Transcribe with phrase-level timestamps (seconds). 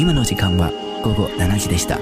[0.00, 0.72] 今の時間は
[1.02, 1.98] 午後七時でした。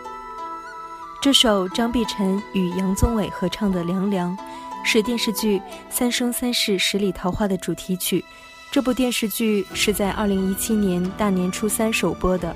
[1.20, 4.36] 这首张碧晨与杨宗纬合唱的《凉凉》，
[4.84, 5.58] 是电视剧
[5.90, 8.24] 《三生三世十里桃花》的主题曲。
[8.70, 12.54] 这部电视剧是在2017年大年初三首播的。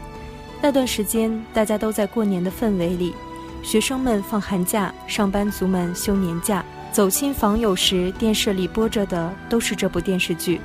[0.61, 3.13] 那段时间，大家都在过年的氛围里，
[3.65, 10.61] 学生们放寒假，上班族们休年假，走亲访友时，电视里播着的都是这部电视剧。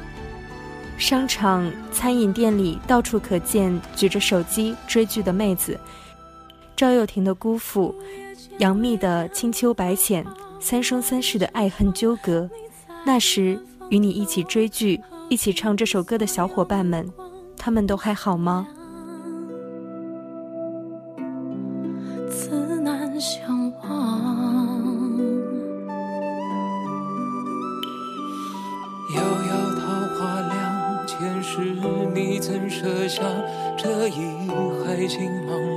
[0.99, 5.75] 商场、餐饮店里到处可见举着手机追剧的妹子。
[6.77, 7.93] 赵又廷的姑父，
[8.59, 10.23] 杨幂的青丘白浅，
[10.59, 12.47] 三生三世的爱恨纠葛。
[13.03, 17.09] 那时与你一起追剧、一起唱这首歌的小伙伴们，
[17.57, 18.67] 他们都还好吗？
[22.29, 24.87] 自难相忘，
[29.15, 31.59] 遥遥桃花两，前世
[32.13, 33.23] 你怎舍下
[33.75, 34.51] 这一
[34.85, 35.76] 海情茫？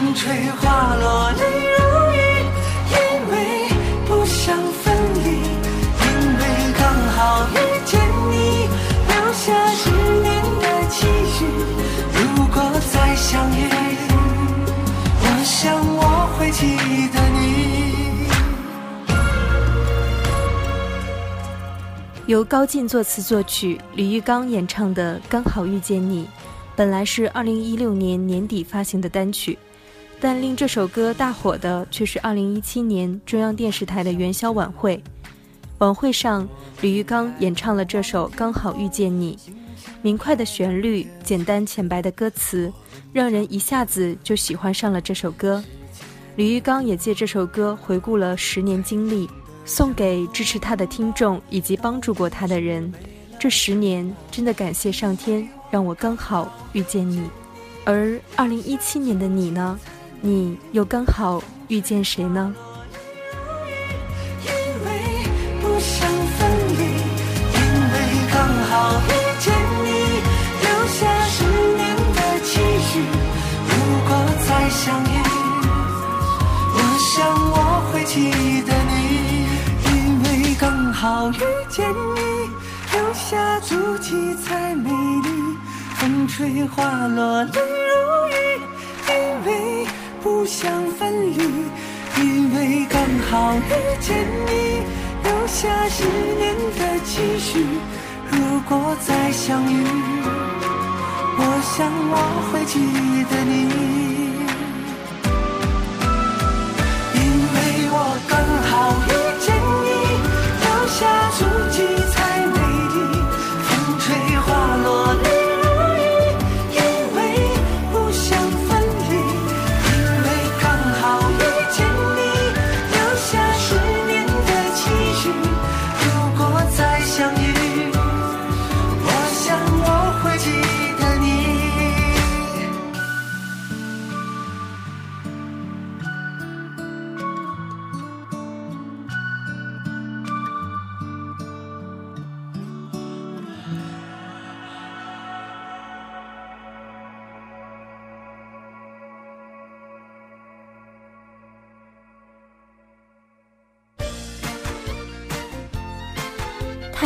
[0.00, 0.30] 风吹
[0.60, 2.20] 花落泪如雨
[2.86, 3.68] 因为
[4.06, 6.44] 不想分离因为
[6.78, 7.98] 刚好遇见
[8.30, 8.68] 你
[9.08, 9.90] 留下十
[10.22, 11.04] 年的期
[11.34, 11.44] 许
[12.14, 12.62] 如果
[12.92, 13.66] 再相遇
[15.20, 16.76] 我想我会记
[17.12, 17.98] 得你
[22.30, 26.28] 由高进作词作曲李玉刚演唱的刚好遇见你
[26.76, 29.58] 本来是二零一六年年底发行的单曲
[30.20, 35.00] 但令这首歌大火的却是2017年中央电视台的元宵晚会，
[35.78, 36.48] 晚会上，
[36.80, 39.36] 李玉刚演唱了这首《刚好遇见你》，
[40.02, 42.72] 明快的旋律，简单浅白的歌词，
[43.12, 45.62] 让人一下子就喜欢上了这首歌。
[46.34, 49.28] 李玉刚也借这首歌回顾了十年经历，
[49.64, 52.92] 送给支持他的听众以及帮助过他的人。
[53.38, 57.28] 这十年，真的感谢上天让我刚好遇见你。
[57.84, 59.78] 而2017年的你呢？
[60.20, 62.52] 你又刚好遇见谁呢？
[63.30, 64.50] 我
[65.62, 66.12] 我想
[77.90, 78.30] 会记
[78.66, 81.88] 得你，你，因因为为刚好遇见
[82.92, 85.28] 留下足迹才美丽。
[85.96, 89.67] 风吹花落泪如雨，
[90.20, 91.38] 不想分离，
[92.20, 94.82] 因为刚好遇见你，
[95.22, 97.64] 留下十年的期许。
[98.32, 99.84] 如果再相遇，
[101.36, 102.80] 我想我会记
[103.30, 104.27] 得你。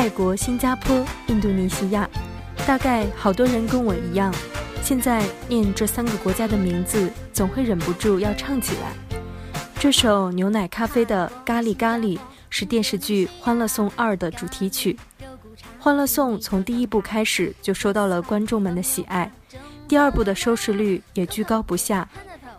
[0.03, 2.11] 泰国、新加坡、印度尼西亚，
[2.67, 4.35] 大概好多人跟我一样，
[4.83, 8.93] 现在念这三个国家的名字，总会忍不住要唱起来。
[9.79, 12.17] 这首牛奶咖啡的《咖喱咖喱》
[12.51, 14.99] 是电视剧《欢乐颂二》的主题曲。
[15.79, 19.31] 《欢乐颂》从第一部开始就受到了观众们的喜爱，
[19.87, 22.09] 第二部的收视率也居高不下。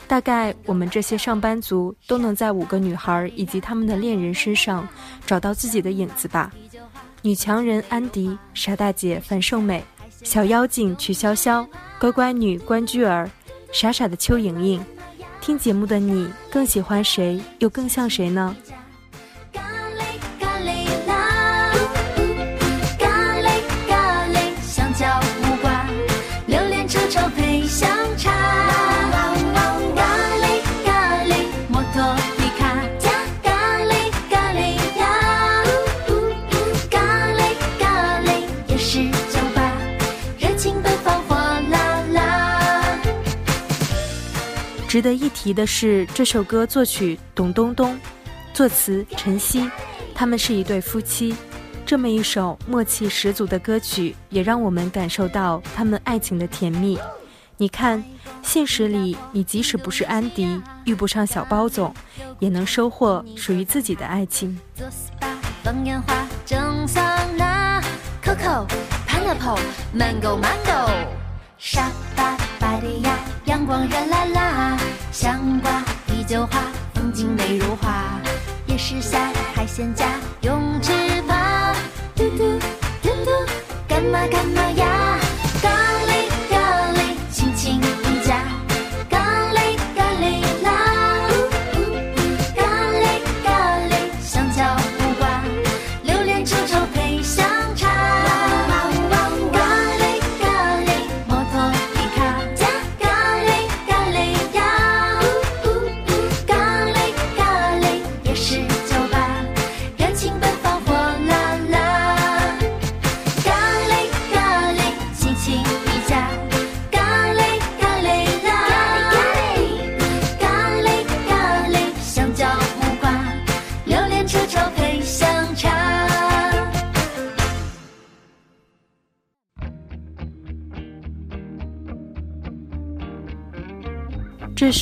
[0.08, 4.88] 大概我们这些上班族都能在五个女孩以及他们的恋人身上
[5.26, 6.50] 找到自己的影子吧。
[7.26, 9.82] 女强人安迪，傻大姐樊胜美，
[10.24, 11.66] 小妖精曲筱绡，
[11.98, 13.28] 乖乖女关雎尔，
[13.72, 14.86] 傻傻的邱莹莹，
[15.40, 18.54] 听节目的你更喜欢谁，又更像谁呢？
[44.94, 48.00] 值得一提的是，这首歌作曲董冬冬，
[48.54, 49.68] 作词陈曦，
[50.14, 51.36] 他们是一对夫妻。
[51.84, 56.96] 这么一首默契十足的歌曲，也让我们感受到他们爱情的甜蜜。
[57.58, 58.04] 你看，
[58.44, 61.92] 现实里你即使不是安迪，遇不上小包总，
[62.38, 64.60] 也能收获属于自己的爱情。
[64.76, 65.40] 做 SPA,
[73.02, 74.78] 呀，阳光热辣辣，
[75.12, 76.60] 香瓜啤酒花，
[76.94, 78.20] 风景美如画，
[78.68, 80.06] 夜市下海鲜架，
[80.42, 80.92] 泳池
[81.28, 81.38] 膀，
[82.16, 82.60] 嘟嘟
[83.02, 83.32] 嘟嘟，
[83.88, 84.83] 干嘛干嘛呀？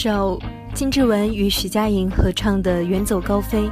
[0.03, 0.41] 首
[0.73, 3.67] 金志文与徐佳莹合唱的《远走高飞》，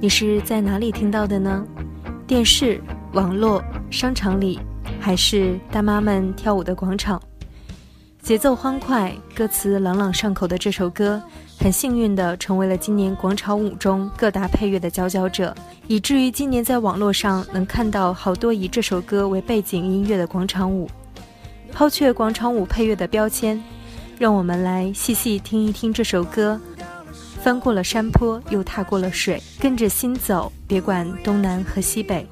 [0.00, 1.64] 你是在哪里听到的呢？
[2.26, 2.80] 电视、
[3.12, 4.58] 网络、商场里，
[4.98, 7.22] 还是大妈们跳舞的广场？
[8.20, 11.22] 节奏欢快、歌词朗朗上口的这首歌，
[11.56, 15.54] 很幸运地成为了今年广场舞中各大配乐的佼佼者，
[15.86, 20.90] 以至于今年在网络上能看到好多以这首歌为背景音乐的广场舞。
[21.70, 23.62] 抛却广场舞配乐的标签。
[24.18, 26.58] 让我们来细细听一听这首歌，
[27.42, 32.26] 翻过了山坡，又踏过了水，跟着心走，别管东南和西北。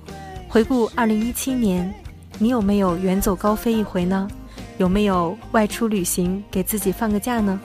[0.49, 1.93] 回顾二零一七年，
[2.39, 4.27] 你有没有远走高飞一回呢？
[4.79, 7.61] 有没有外出旅行，给自己放个假呢？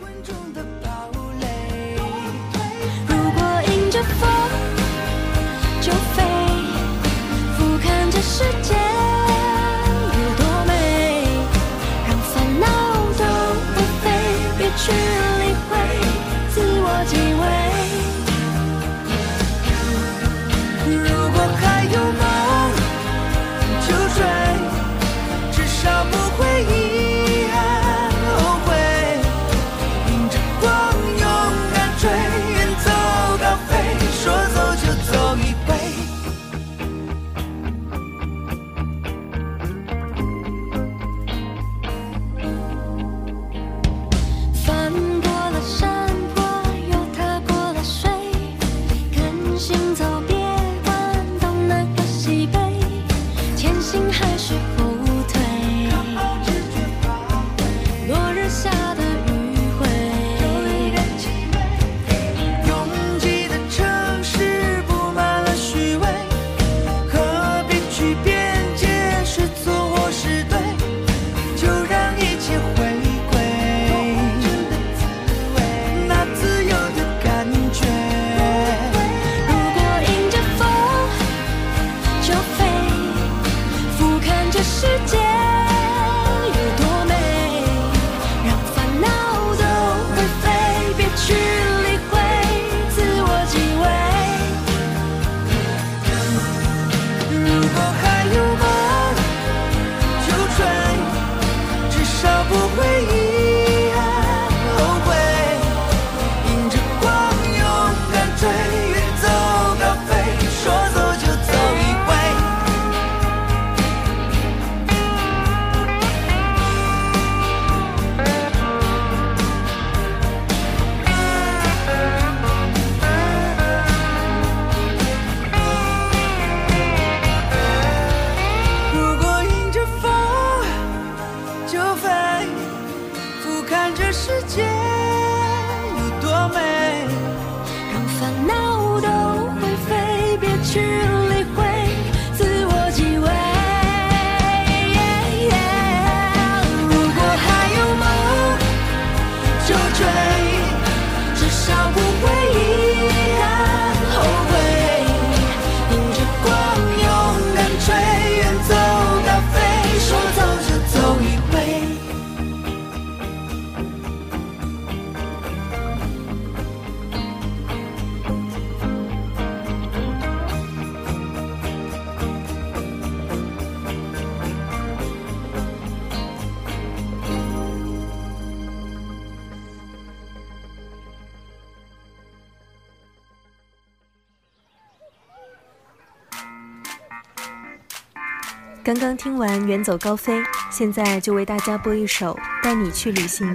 [188.91, 190.36] 刚刚听完《远走高飞》，
[190.72, 193.46] 现在就为大家播一首《带你去旅行》。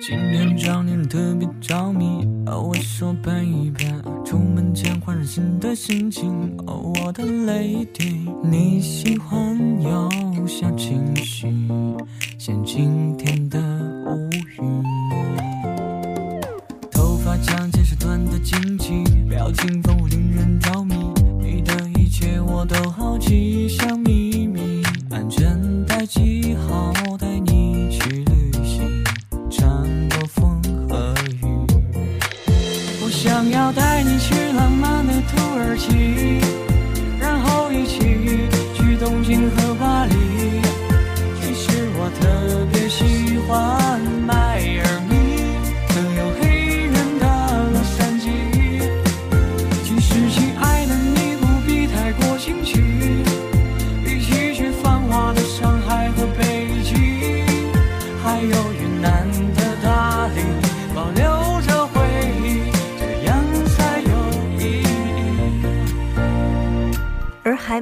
[0.00, 3.30] 今天找你特别着迷，我说拜
[3.78, 3.84] 拜，
[4.24, 6.33] 出门前换上新的心情。
[33.94, 36.40] 带你去浪漫的土耳其，
[37.20, 38.00] 然后一起
[38.76, 39.48] 去东京。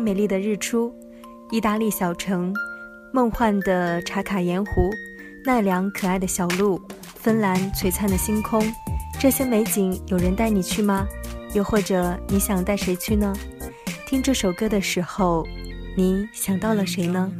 [0.01, 0.93] 美丽的日出，
[1.51, 2.53] 意大利小城，
[3.13, 4.91] 梦幻的茶卡盐湖，
[5.45, 6.81] 奈良可爱的小鹿，
[7.17, 8.63] 芬兰璀璨的星空，
[9.19, 11.07] 这些美景有人带你去吗？
[11.55, 13.33] 又或者你想带谁去呢？
[14.07, 15.47] 听这首歌的时候，
[15.97, 17.31] 你想到了谁呢？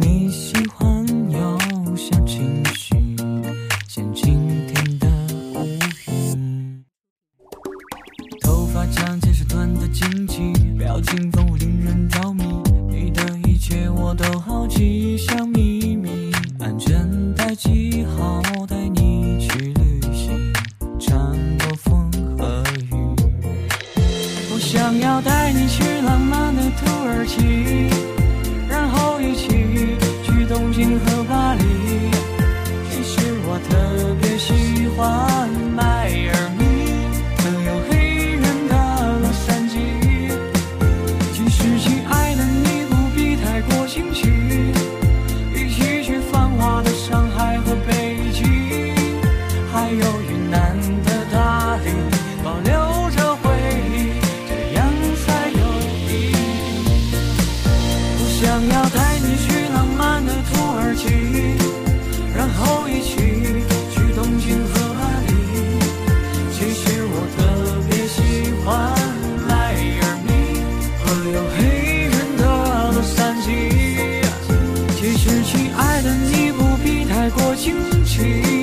[0.00, 0.81] 你喜欢。
[77.72, 78.61] 心情。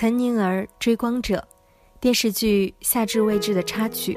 [0.00, 1.36] 岑宁儿《追光者》，
[2.00, 4.16] 电视剧《夏至未至》的插曲。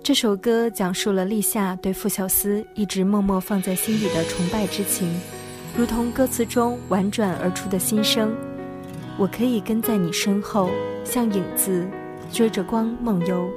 [0.00, 5.12] 这首歌讲述了立夏对傅小司一直默默放在心底的崇拜之情，
[5.76, 8.32] 如同歌词中婉转而出的心声
[9.18, 10.70] ：“我可以跟在你身后，
[11.04, 11.84] 像影子
[12.30, 13.48] 追着光梦游；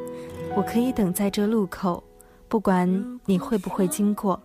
[0.56, 2.04] 我可以等在这路口，
[2.48, 2.90] 不管
[3.28, 4.42] 你会不会经过。”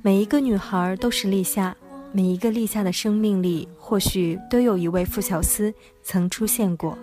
[0.00, 1.76] 每一个女孩都是立夏。
[2.12, 6.96] 每一个立夏的生命里，或许都有一位傅小司曾出现过。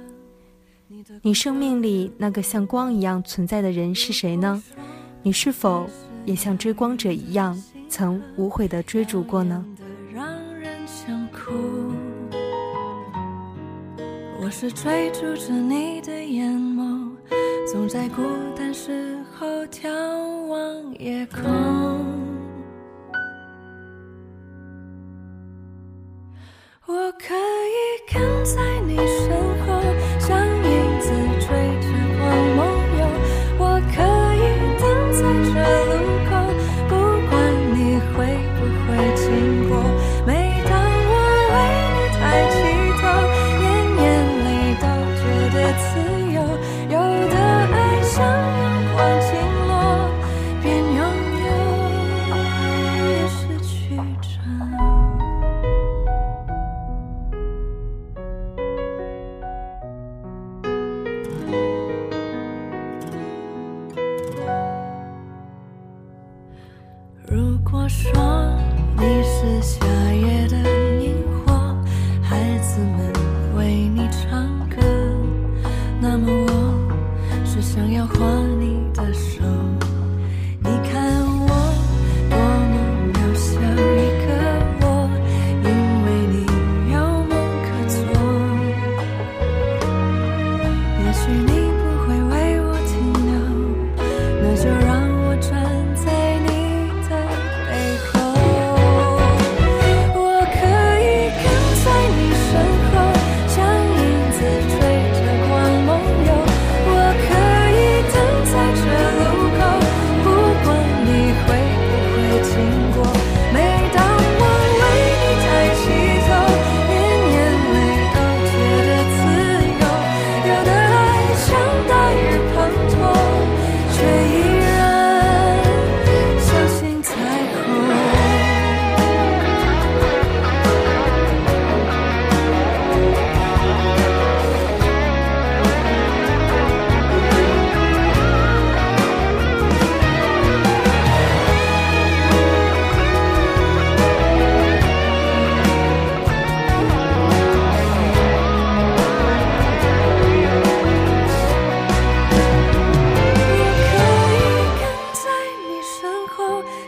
[1.21, 4.61] 你生命里那个像光一样存在的人是谁呢？
[5.23, 5.87] 你是否
[6.25, 9.63] 也像追光者一样，曾无悔地追逐过呢？
[14.41, 17.11] 我是追逐着你的眼眸，
[17.71, 18.21] 总在孤
[18.55, 19.89] 单时候眺
[20.47, 21.96] 望夜空。
[28.55, 28.76] as
[67.29, 68.55] 如果说
[68.97, 70.57] 你是夏夜的
[71.03, 71.13] 萤
[71.45, 71.53] 火，
[72.21, 73.06] 孩子们。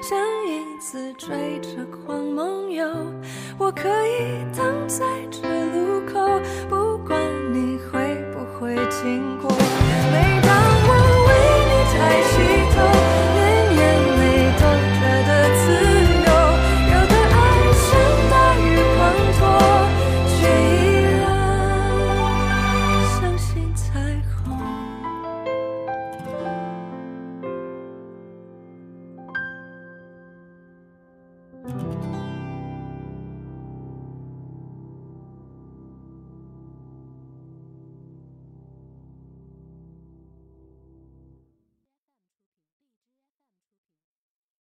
[0.10, 0.18] 像
[0.48, 2.84] 影子追着光梦游，
[3.60, 6.79] 我可以等在这路口。